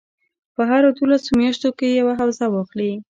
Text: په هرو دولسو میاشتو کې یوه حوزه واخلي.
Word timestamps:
په 0.55 0.61
هرو 0.69 0.89
دولسو 0.97 1.29
میاشتو 1.39 1.69
کې 1.77 1.87
یوه 1.99 2.13
حوزه 2.19 2.45
واخلي. 2.49 2.91